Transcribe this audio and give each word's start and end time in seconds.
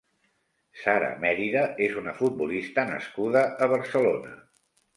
Sara 0.83 1.09
Mérida 1.25 1.67
és 1.89 1.93
una 2.03 2.15
futbolista 2.23 2.89
nascuda 2.91 3.47
a 3.67 3.71
Barcelona. 3.77 4.37